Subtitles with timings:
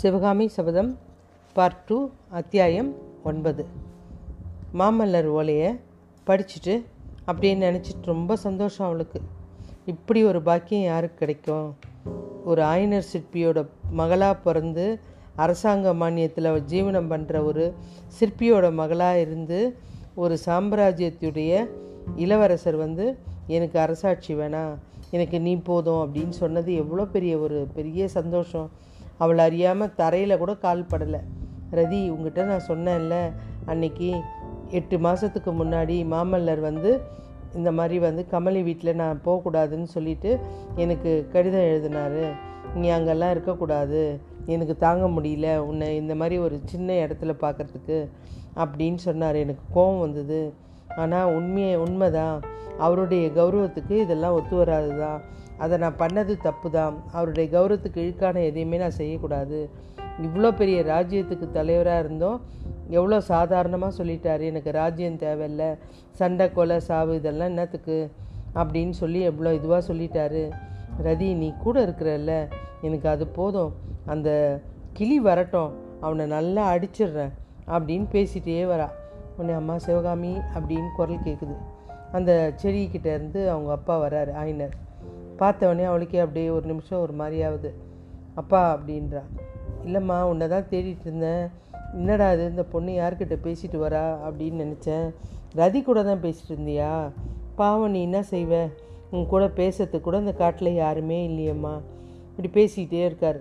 [0.00, 0.98] சிவகாமி சபதம்
[1.52, 3.66] part two அத்தியாயம் ஒன்பது.
[4.78, 5.72] மாமல்லர் ஓலையை
[6.26, 6.84] படிச்சுட்டு
[7.26, 9.20] அப்படின்னு நினச்சிட்டு ரொம்ப சந்தோஷம் அவளுக்கு.
[9.86, 11.76] இப்படி ஒரு பாக்கியம் யாருக்கு கிடைக்கும்?
[12.44, 15.00] ஒரு ஆயனர் சிற்பியோட மகளாக பிறந்து
[15.36, 17.74] அரசாங்க மானியத்தில் ஜீவனம் பண்ணுற ஒரு
[18.20, 19.76] சிற்பியோட மகளாக இருந்து
[20.14, 21.68] ஒரு சாம்ராஜ்யத்துடைய
[22.16, 24.76] இளவரசர் வந்து எனக்கு அரசாட்சி வேணாம்.
[25.10, 26.14] எனக்கு நீ போதும்.
[26.14, 28.70] அப்படின்னு சொன்னது எவ்வளோ பெரிய ஒரு பெரிய சந்தோஷம்.
[29.22, 31.20] அவள் அறியாமல் தரையில் கூட கால் படலை.
[31.78, 33.16] ரதி உங்ககிட்ட நான் சொன்னேன்ல
[33.66, 34.08] அன்னைக்கு
[34.78, 36.90] எட்டு மாதத்துக்கு முன்னாடி மாமல்லர் வந்து
[37.58, 40.30] இந்த மாதிரி வந்து கமலி வீட்டில் நான் போகக்கூடாதுன்னு சொல்லிட்டு
[40.76, 42.24] எனக்கு கடிதம் எழுதினாரு.
[42.74, 44.00] நீ அங்கெல்லாம் இருக்கக்கூடாது
[44.46, 45.48] எனக்கு தாங்க முடியல.
[45.68, 47.98] உன்னை இந்த மாதிரி ஒரு சின்ன இடத்துல பார்க்குறதுக்கு
[48.62, 49.38] அப்படின்னு சொன்னார்.
[49.44, 50.40] எனக்கு கோபம் வந்தது.
[51.02, 52.38] ஆனால் உண்மையை உண்மைதான்.
[52.78, 55.18] அவருடைய கௌரவத்துக்கு இதெல்லாம் ஒத்து வராது தான்
[55.62, 59.58] அதை நான் பண்ணது தப்பு தான் அவருடைய கௌரவத்துக்கு இழுக்கான எதையுமே நான் செய்யக்கூடாது.
[60.26, 62.38] இவ்வளோ பெரிய ராஜ்யத்துக்கு தலைவராக இருந்தோம்.
[62.88, 64.44] எவ்வளோ சாதாரணமாக சொல்லிட்டாரு.
[64.52, 65.64] எனக்கு ராஜ்யம் தேவையில்ல.
[66.20, 68.10] சண்டை கொலை சாவு இதெல்லாம் என்னத்துக்கு
[68.54, 70.42] அப்படின்னு சொல்லி எவ்வளோ இதுவாக சொல்லிட்டாரு.
[71.06, 72.32] ரதி நீ கூட இருக்கிறல்ல.
[72.86, 73.72] எனக்கு அது போதும்.
[74.06, 74.30] அந்த
[74.92, 75.70] கிளி வரட்டும்.
[76.00, 77.32] அவனை நல்லா அடிச்சிடுறேன்
[77.74, 78.88] அப்படின்னு பேசிகிட்டே வரா.
[79.36, 81.54] உன்னை அம்மா சிவகாமி அப்படின்னு குரல் கேட்குது
[82.12, 82.30] அந்த
[82.62, 84.74] செடிக்கிட்டேருந்து அவங்க அப்பா வராரு ஆயினர்.
[85.40, 87.74] பார்த்தவொடனே அவளுக்கே அப்படியே ஒரு நிமிஷம் ஒரு மாதிரியாவது
[88.34, 89.22] அப்பா அப்படின்றா.
[89.86, 91.48] இல்லைம்மா உன்னை தான் தேடிட்டு இருந்தேன்.
[91.92, 92.44] என்னடா இது?
[92.44, 94.16] இந்த பொண்ணு யார்கிட்ட பேசிட்டு வரா?
[94.28, 95.14] அப்படின்னு நினச்சேன்.
[95.54, 97.10] ரதி கூட தான் பேசிட்டு இருந்தியா?
[97.54, 98.70] பாவம் நீ என்ன செய்வ?
[99.10, 101.80] உன் கூட பேசுறதுக்கு கூட இந்த காட்டில் யாருமே இல்லையம்மா.
[102.36, 103.40] இப்படி பேசிக்கிட்டே இருக்கார்.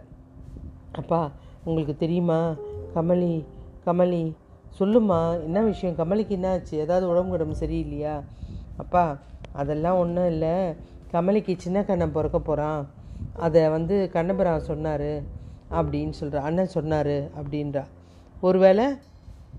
[0.91, 1.31] அப்பா
[1.63, 2.53] உங்களுக்கு தெரியுமா?
[2.95, 3.43] கமலி
[3.85, 4.33] கமலி
[4.79, 5.95] சொல்லுமா என்ன விஷயம்?
[5.95, 6.77] கமலிக்கு என்ன ஆச்சு?
[6.77, 8.23] ஏதாவது உடம்பு உடம்பு சரியில்லையா?
[8.77, 9.17] அப்பா
[9.51, 10.75] அதெல்லாம் ஒன்றும் இல்லை.
[11.11, 12.81] கமலிக்கு சின்ன கண்ணன் பிறக்க போகிறான்
[13.45, 15.11] அதை வந்து கண்ணபுரம் சொன்னார்.
[15.71, 17.83] அப்படின்னு சொல்கிறா அண்ணன் சொன்னார் அப்படின்றா.
[18.41, 18.85] ஒருவேளை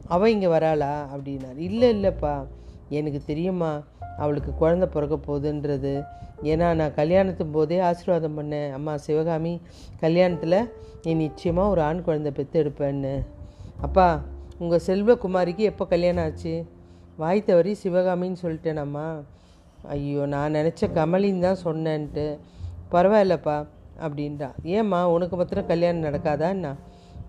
[0.09, 1.59] அவள் இங்கே வராளா அப்படின்னார்.
[1.59, 2.47] இல்லை இல்லைப்பா.
[2.89, 3.83] எனக்கு தெரியுமா
[4.19, 6.07] அவளுக்கு குழந்த பிறக்க போகுதுன்றது.
[6.43, 8.73] ஏன்னா நான் கல்யாணத்தும் போதே ஆசீர்வாதம் பண்ணேன்.
[8.73, 9.61] அம்மா சிவகாமி
[10.01, 10.71] கல்யாணத்தில்
[11.03, 13.15] நீ நிச்சயமாக ஒரு ஆண் குழந்தை பெற்று எடுப்பேன்னு
[13.81, 14.21] அப்பா
[14.59, 16.55] உங்கள் செல்வகுமாரிக்கு எப்போ கல்யாணம் ஆச்சு?
[17.17, 19.07] வாய் தவறி சிவகாமின்னு சொல்லிட்டேனம்மா.
[19.83, 22.39] ஐயோ நான் நினச்ச கமலின்னு தான் சொன்னேன்ட்டு.
[22.91, 23.67] பரவாயில்லப்பா
[24.05, 24.49] அப்படின்றா.
[24.63, 26.73] ஏம்மா உனக்கு மாத்திரம் கல்யாணம் நடக்காதான்னா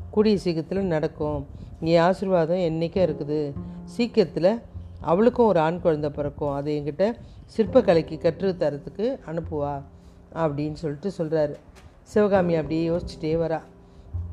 [0.09, 1.47] கூடிய சீக்கிரத்தில் நடக்கும்.
[1.79, 3.53] நீ ஆசீர்வாதம் என்றைக்கே இருக்குது.
[3.83, 4.61] சீக்கிரத்தில்
[5.01, 6.53] அவளுக்கும் ஒரு ஆண் குழந்தை பிறக்கும்.
[6.53, 7.05] அதை என்கிட்ட
[7.57, 9.81] சிற்பக்கலைக்கு கற்று தரத்துக்கு அனுப்புவா
[10.35, 11.55] அப்படின்னு சொல்லிட்டு சொல்கிறாரு
[12.01, 13.59] சிவகாமி அப்படியே யோசிச்சுட்டே வரா.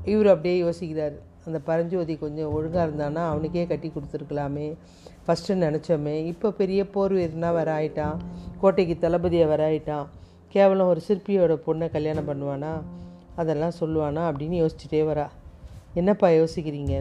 [0.05, 1.17] இவர் அப்படியே யோசிக்கிறார்.
[1.49, 3.23] அந்த பரஞ்சோதி கொஞ்சம் ஒழுங்காக இருந்தானா?
[3.33, 4.69] அவனுக்கே கட்டி கொடுத்துருக்கலாமே.
[5.27, 6.15] ஃபஸ்ட்டு நினச்சோமே.
[6.33, 8.17] இப்போ பெரிய போர் வீரனாக வர ஆயிட்டான்
[8.61, 10.07] கோட்டைக்கு தளபதியாக வர ஆயிட்டான்
[10.49, 12.73] கேவலம் ஒரு சிற்பியோட பொண்ணை கல்யாணம் பண்ணுவானா?
[13.35, 15.27] அதெல்லாம் சொல்லுவானா அப்படின்னு யோசிச்சுட்டே வரா.
[15.95, 16.95] என்னப்பா யோசிக்கிறீங்க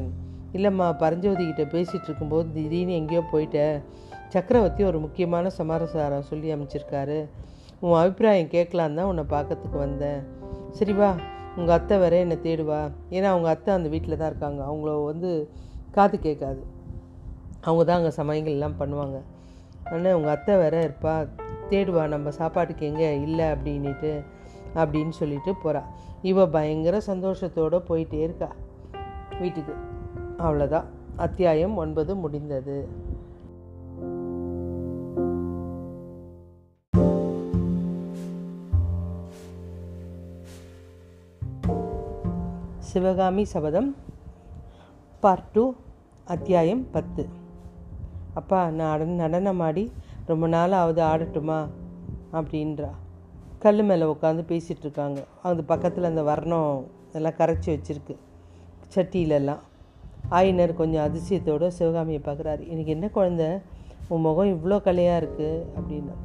[0.54, 3.60] இல்லைம்மா பரஞ்சோதிக்கிட்ட பேசிகிட்டு இருக்கும்போது திடீர்னு எங்கேயோ போயிட்ட.
[4.28, 7.20] சக்கரவர்த்தி ஒரு முக்கியமான சமாரசாரம் சொல்லி அமைச்சிருக்காரு.
[7.80, 10.22] உன் அபிப்பிராயம் கேட்கலான் தான் உன்னை பார்க்கறதுக்கு வந்தேன்.
[10.72, 11.10] சரி வா.
[11.58, 12.92] உங்கள் அத்தை வேற என்னை தேடுவா?
[13.10, 14.64] ஏன்னா அவங்க அத்தை அந்த வீட்டில் தான் இருக்காங்க.
[14.64, 15.50] அவங்கள வந்து
[15.92, 16.62] காது கேட்காது.
[17.62, 19.22] அவங்க தான் அங்கே சமயங்கள்லாம் பண்ணுவாங்க.
[19.92, 21.28] ஆனால் உங்கள் அத்தை வேற இருப்பா.
[21.70, 23.22] தேடுவா நம்ம சாப்பாட்டுக்கு எங்கே?
[23.22, 24.24] இல்லை அப்படின்ட்டு
[24.76, 25.82] அப்படின்னு சொல்லிட்டு போகிறா
[26.22, 28.50] இவ பயங்கர சந்தோஷத்தோடு போயிட்டே இருக்கா.
[29.40, 29.74] வீட்டுக்கு.
[30.38, 33.06] அவ்வளோதான் அத்தியாயம் ஒன்பது முடிந்தது.
[42.98, 43.96] சிவகாமி சபதம்
[45.20, 45.74] பார்ட் டூ
[46.26, 47.28] அத்தியாயம் பத்து.
[48.34, 49.92] அப்பா நான் அட நடனம் ஆடி
[50.26, 51.68] ரொம்ப நாளாவது ஆடட்டுமா?
[52.34, 52.90] அப்படின்றா.
[53.60, 58.16] கல் மேலே உட்காந்து பேசிகிட்ருக்காங்க அது பக்கத்தில் அந்த வர்ணம் எல்லாம் கரைச்சி வச்சுருக்கு.
[58.96, 59.62] சட்டியிலெல்லாம்.
[60.30, 63.62] ஆயினர் கொஞ்சம் அதிசயத்தோடு சிவகாமியை பார்க்குறாரு எனக்கு என்ன குழந்த?
[64.08, 66.18] உன் முகம் இவ்வளோ கலையாக இருக்குது அப்படின்னா.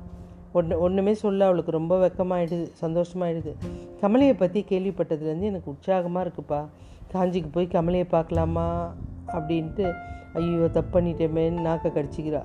[0.59, 3.53] ஒன்று ஒன்றுமே சொல்ல அவளுக்கு ரொம்ப வெக்கமாயிடுது சந்தோஷமாயிடுது.
[4.03, 6.61] கமலையை பற்றி கேள்விப்பட்டதுலேருந்து எனக்கு உற்சாகமாக இருக்குப்பா.
[7.13, 8.67] காஞ்சிக்கு போய் கமலையை பார்க்கலாமா
[9.37, 9.87] அப்படின்ட்டு
[10.39, 12.43] ஐயோ தப்பு பண்ணிட்டேமேன்னு நாக்கை கடிச்சிக்கிறா.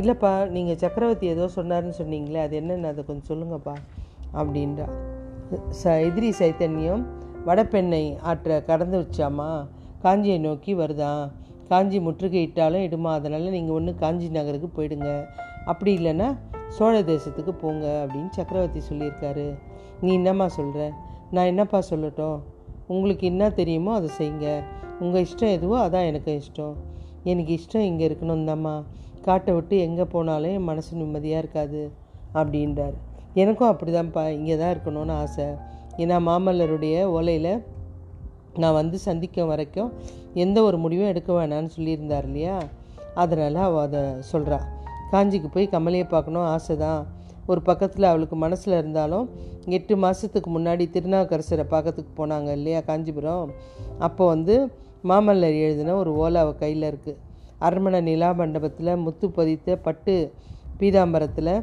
[0.00, 3.74] இல்லைப்பா நீங்கள் சக்கரவர்த்தி ஏதோ சொன்னார்னு சொன்னீங்களே அது என்னென்னு அதை கொஞ்சம் சொல்லுங்கப்பா
[4.40, 4.86] அப்படின்றா.
[5.80, 7.04] ச எதிரி சைத்தன்யம்
[7.48, 9.50] வடப்பெண்ணை ஆற்ற கடந்து வச்சாமா?
[10.04, 11.22] காஞ்சியை நோக்கி வருதான்
[11.70, 15.10] காஞ்சி முற்றுகையிட்டாலும் இடுமா அதனால் நீங்கள் ஒன்று காஞ்சி நகருக்கு போயிடுங்க.
[15.70, 16.28] அப்படி இல்லைன்னா
[16.76, 19.46] சோழ தேசத்துக்கு போங்க அப்படின்னு சக்கரவர்த்தி சொல்லியிருக்காரு.
[20.00, 20.82] நீ என்னம்மா சொல்கிற
[21.34, 22.38] நான் என்னப்பா சொல்லட்டும்?
[22.86, 24.48] உங்களுக்கு என்ன தெரியுமோ அதை செய்யுங்க.
[25.00, 26.76] உங்கள் இஷ்டம் எதுவோ அதான் எனக்கு இஷ்டம்.
[27.30, 28.74] எனக்கு இஷ்டம் இங்கே இருக்கணும் தாம்மா.
[29.26, 31.82] காட்டை விட்டு எங்கே போனாலும் என் மனசு நிம்மதியாக இருக்காது
[32.40, 32.96] அப்படின்றார்.
[33.42, 35.48] எனக்கும் அப்படி தான்ப்பா இங்கே தான் இருக்கணும்னு ஆசை.
[36.02, 37.52] ஏன்னா மாமல்லருடைய ஓலையில்
[38.62, 39.90] நான் வந்து சந்திக்கும் வரைக்கும்
[40.44, 42.56] எந்த ஒரு முடிவும் எடுக்க வேணான்னு சொல்லியிருந்தார் இல்லையா?
[43.14, 44.66] அதனால் அவள் அதை சொல்கிறாள்
[45.10, 47.00] காஞ்சிக்கு போய் கமலையை பார்க்கணும் ஆசை தான்
[47.46, 49.26] ஒரு பக்கத்தில் அவளுக்கு மனசில் இருந்தாலும்
[49.66, 53.50] எட்டு மாதத்துக்கு முன்னாடி திருநாவுக்கரசரை பார்க்கறதுக்கு போனாங்க இல்லையா காஞ்சிபுரம்?
[53.98, 54.54] அப்போ வந்து
[55.04, 57.18] மாமல்லர் எழுதின ஒரு ஓலாவை கையில் இருக்குது
[57.58, 60.32] அரண்மனை நிலா மண்டபத்தில் முத்து பதித்த பட்டு
[60.80, 61.54] பீதாம்பரத்தில்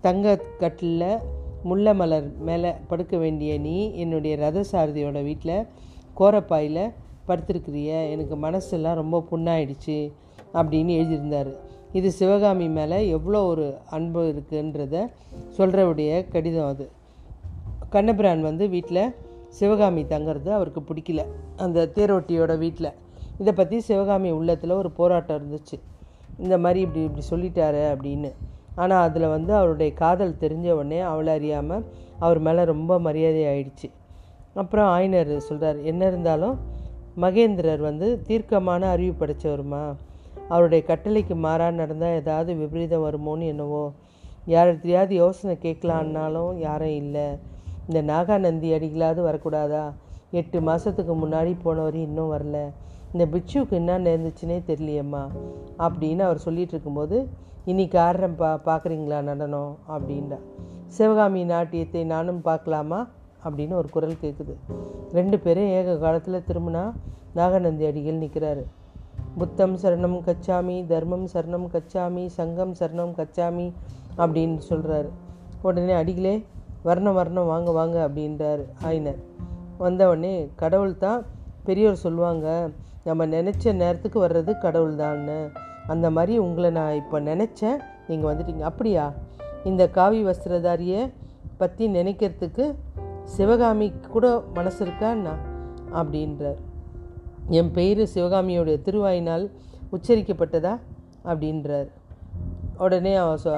[0.00, 1.06] தங்க கட்டில்
[1.64, 5.66] முல்லை மலர் மேலே படுக்க வேண்டிய நீ என்னுடைய ரத சாரதியோட வீட்டில்
[6.18, 6.84] கோரப்பாயில்
[7.28, 9.98] படுத்திருக்கிறிய எனக்கு மனசெல்லாம் ரொம்ப புண்ணாயிடுச்சு
[10.54, 11.52] அப்படின்னு எழுதியிருந்தார்.
[11.92, 14.96] இது சிவகாமி மேலே எவ்வளோ ஒரு அன்பு இருக்குன்றத
[15.58, 16.90] சொல்கிறவுடைய கடிதம் அது.
[17.90, 19.14] கண்ணபிரான் வந்து வீட்டில்
[19.48, 21.22] சிவகாமி தங்கிறது அவருக்கு பிடிக்கல.
[21.56, 22.90] அந்த தேரோட்டியோட வீட்டில்
[23.38, 25.76] இதை பற்றி சிவகாமி உள்ளத்தில் ஒரு போராட்டம் இருந்துச்சு.
[26.38, 28.30] இந்த மாதிரி இப்படி இப்படி சொல்லிட்டாரு அப்படின்னு.
[28.74, 31.84] ஆனால் அதில் வந்து அவருடைய காதல் தெரிஞ்ச உடனே அவளை அறியாமல்
[32.18, 33.88] அவர் மேலே ரொம்ப மரியாதை ஆயிடுச்சு.
[34.54, 36.56] அப்புறம் ஆயினர் சொல்கிறார் என்ன இருந்தாலும்
[37.20, 39.82] மகேந்திரர் வந்து தீர்க்கமான அறிவு படைச்சவருமா?
[40.52, 43.84] அவருடைய கட்டளைக்கு மாறாக நடந்தால் ஏதாவது விபரீதம் வருமோன்னு என்னவோ.
[44.46, 47.26] யார்கிட்டயாவது யோசனை கேட்கலான்னாலும் யாரும் இல்லை.
[47.88, 49.84] இந்த நாகாநந்தி அடிகளாவது வரக்கூடாதா?
[50.30, 52.58] எட்டு மாதத்துக்கு முன்னாடி போனவர் இன்னும் வரல.
[53.12, 55.22] இந்த பிட்சுவுக்கு என்ன நேர்ந்துச்சுனே தெரியலையம்மா.
[55.78, 57.16] அப்படின்னு அவர் சொல்லிகிட்டு இருக்கும்போது
[57.64, 59.72] இன்னைக்கு ஆடுறேன் பா பார்க்குறீங்களா நடனம்?
[59.88, 60.38] அப்படின்றா.
[60.86, 63.00] சிவகாமி நாட்டியத்தை நானும் பார்க்கலாமா
[63.44, 64.54] அப்படின்னு ஒரு குரல் கேட்குது
[65.12, 66.84] ரெண்டு பேரும் ஏக காலத்தில் திரும்பினா
[67.34, 68.64] நாகநந்தி அடிகள் நிற்கிறாரு
[69.38, 73.72] புத்தம் சரணம் கச்சாமி தர்மம் சரணம் கச்சாமி சங்கம் சரணம் கச்சாமி
[74.16, 75.08] அப்படின்னு சொல்கிறாரு
[75.62, 76.46] உடனே அடிகளே
[76.82, 79.20] வர்ணம் வர்ணம் வாங்க வாங்க அப்படின்றார் ஆயினர்.
[79.80, 81.24] வந்தவொடனே கடவுள் தான்
[81.64, 82.70] பெரியோர் சொல்லுவாங்க
[83.04, 85.50] நம்ம நினச்ச நேரத்துக்கு வர்றது கடவுள் தான்னு.
[85.86, 88.60] அந்த மாதிரி உங்களை நான் இப்போ நினச்சேன் நீங்கள் வந்துட்டீங்க.
[88.60, 89.12] அப்படியா?
[89.64, 91.12] இந்த காவி வஸ்திரதாரியை
[91.56, 92.74] பற்றி நினைக்கிறதுக்கு
[93.24, 95.34] சிவகாமிக்கு கூட மனசு இருக்கான்னா
[95.94, 96.60] அப்படின்றார்.
[97.58, 99.44] என் பெயர் சிவகாமியோடைய திருவாயினால்
[99.94, 100.74] உச்சரிக்கப்பட்டதா?
[101.24, 101.88] அப்படின்றார்.
[102.78, 103.50] உடனே அவர் சொ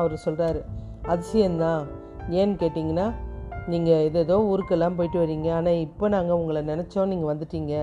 [0.00, 0.60] அவர் சொல்கிறாரு
[1.04, 1.82] அதிசயம்தான்.
[2.30, 3.06] ஏன்னு கேட்டிங்கன்னா
[3.66, 5.48] நீங்கள் ஏதேதோ ஊருக்கெல்லாம் போயிட்டு வரீங்க.
[5.52, 7.74] ஆனால் இப்போ நாங்கள் உங்களை நினச்சோம் நீங்கள் வந்துட்டீங்க.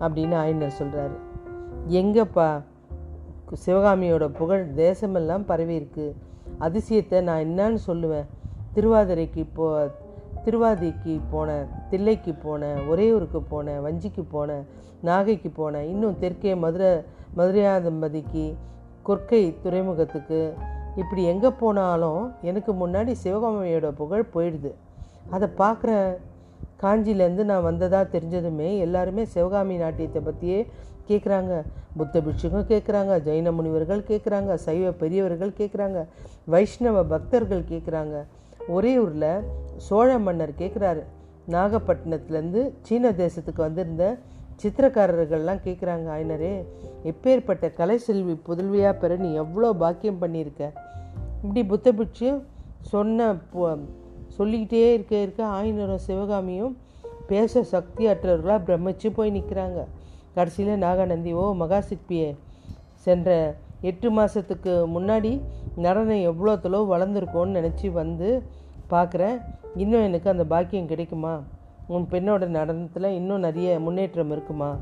[0.00, 1.16] அப்படின்னு ஆயினர் சொல்கிறாரு
[2.00, 2.48] எங்கப்பா?
[3.66, 6.14] சிவகாமியோட புகழ் தேசமெல்லாம் பரவி இருக்குது
[6.60, 8.26] அதிசயத்தை நான் என்னன்னு சொல்லுவேன்.
[8.74, 9.90] திருவாதிரைக்கு இப்போது
[10.44, 14.64] திருவாதிக்கு போனேன் தில்லைக்கு போனேன் ஒரேயூருக்கு போனேன் வஞ்சிக்கு போனேன்
[15.00, 17.00] நாகைக்கு போனேன் இன்னும் தெற்கே மதுரை
[17.36, 18.54] மதுரையாதம்பதிக்கு
[19.06, 20.52] கொற்கை துறைமுகத்துக்கு
[20.96, 24.70] இப்படி எங்கே போனாலும் எனக்கு முன்னாடி சிவகாமியோட புகழ் போயிடுது.
[25.30, 26.18] அதை பார்க்குற
[26.82, 30.66] காஞ்சிலேருந்து நான் வந்ததாக தெரிஞ்சதுமே எல்லாருமே சிவகாமி நாட்டியத்தை பற்றியே
[31.08, 31.62] கேட்குறாங்க
[31.96, 36.06] புத்த பிட்சுக்கும் கேட்குறாங்க ஜெயின முனிவர்கள் கேட்குறாங்க சைவ பெரியவர்கள் கேட்குறாங்க
[36.44, 38.24] வைஷ்ணவ பக்தர்கள் கேட்குறாங்க
[38.68, 39.44] ஒரே ஊரில்
[39.76, 41.02] சோழ மன்னர் கேட்குறாரு
[41.50, 44.18] நாகப்பட்டினத்துலேருந்து சீன தேசத்துக்கு வந்திருந்த
[44.62, 46.64] சித்திரக்காரர்கள்லாம் கேட்குறாங்க ஆயினரே
[47.04, 50.70] எப்பேற்பட்ட கலை செல்வி புதல்வியாக பெற நீ எவ்வளோ பாக்கியம் பண்ணியிருக்க?
[51.42, 52.42] இப்படி புத்த பிட்சு
[52.80, 53.36] சொன்ன
[54.26, 56.76] சொல்லிக்கிட்டே இருக்க இருக்க ஆயினரும் சிவகாமியும்
[57.26, 59.84] பேச சக்தி அற்றவர்களாக பிரமிச்சு போய் நிற்கிறாங்க
[60.34, 62.36] கடைசியில் நாகாநந்தி ஓ மகா சிற்பியே
[62.94, 65.40] சென்ற எட்டு மாதத்துக்கு முன்னாடி
[65.76, 68.42] நடனம் எவ்வளோ வளர்ந்துருக்கோன்னு நினச்சி வந்து
[68.90, 69.36] பார்க்குறேன்.
[69.74, 71.42] இன்னும் எனக்கு அந்த பாக்கியம் கிடைக்குமா?
[71.86, 74.76] உன் பெண்ணோட நடனத்தில் இன்னும் நிறைய முன்னேற்றம் இருக்குமா?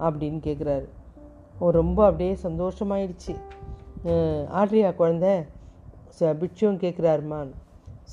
[0.00, 0.86] அப்படின்னு கேட்குறாரு
[1.58, 3.34] ரொம்ப அப்படியே சந்தோஷமாயிடுச்சு.
[4.60, 5.26] ஆட்ரியா குழந்த
[6.20, 7.50] ச பிட்சும் கேட்குறாருமான்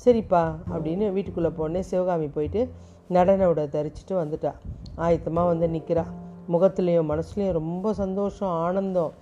[0.04, 0.42] சரிப்பா
[0.74, 2.60] அப்படின்னு வீட்டுக்குள்ளே போனே சிவகாமி போயிட்டு
[3.08, 4.52] நடன உடை தரிச்சிட்டு வந்துட்டா.
[4.96, 6.04] ஆயத்தமாக வந்து நிற்கிறா
[6.52, 9.12] முகத்துலேயும் மனசுலேயும் ரொம்ப சந்தோஷம் ஆனந்தம்.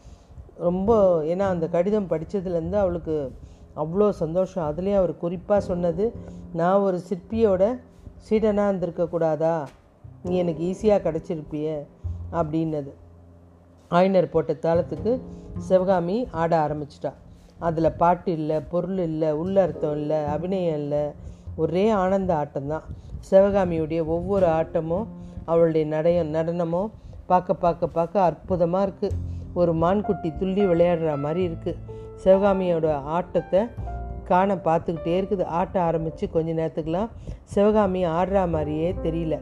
[0.57, 0.91] ரொம்ப
[1.33, 3.17] ஏன்னா அந்த கடிதம் படித்ததுலேருந்து அவளுக்கு
[3.77, 4.67] அவ்வளோ சந்தோஷம்.
[4.71, 6.05] அதுலேயும் அவர் குறிப்பாக சொன்னது
[6.53, 7.63] நான் ஒரு சிற்பியோட
[8.29, 9.55] சீடனாக இருந்திருக்கக்கூடாதா
[10.25, 11.67] நீ எனக்கு ஈஸியாக கிடச்சிருப்பிய
[12.33, 12.91] அப்படின்னது.
[13.91, 15.13] ஆயினர் போட்ட தாளத்துக்கு
[15.69, 17.13] சிவகாமி ஆட ஆரம்பிச்சிட்டா.
[17.69, 21.03] அதில் பாட்டு இல்லை பொருள் இல்லை உள்ளர்த்தம் இல்லை அபிநயம் இல்லை
[21.57, 22.87] ஒரே ஆனந்த ஆட்டம்தான்.
[23.31, 25.09] சிவகாமியுடைய ஒவ்வொரு ஆட்டமும்
[25.45, 26.93] அவளுடைய நடைய நடனமும்
[27.27, 29.17] பார்க்க பார்க்க பார்க்க அற்புதமாக இருக்குது
[29.55, 31.79] ஒரு மான்குட்டி துள்ளி விளையாடுற மாதிரி இருக்குது
[32.25, 33.61] சிவகாமியோட ஆட்டத்தை
[34.25, 35.45] காண பார்த்துக்கிட்டே இருக்குது.
[35.45, 37.09] ஆட்ட ஆரம்பித்து கொஞ்ச நேரத்துக்கெலாம்
[37.43, 39.37] சிவகாமி ஆடுற மாதிரியே தெரியல.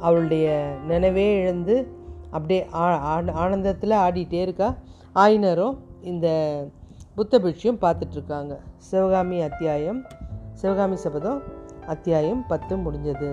[0.00, 0.46] அவளுடைய
[0.86, 1.76] நினைவே இழந்து
[2.30, 2.62] அப்படியே
[3.42, 4.74] ஆனந்தத்தில் ஆடிட்டே இருக்கா.
[5.14, 5.76] ஆயினரும்
[6.12, 6.28] இந்த
[7.14, 10.00] புத்த பிட்சியும் பார்த்துட்ருக்காங்க சிவகாமி அத்தியாயம்
[10.52, 11.42] சிவகாமி சபதம்
[11.86, 13.30] அத்தியாயம் பத்து முடிஞ்சது.